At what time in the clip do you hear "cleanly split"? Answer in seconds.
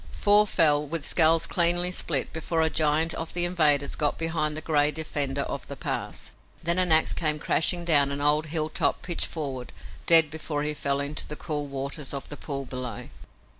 1.45-2.33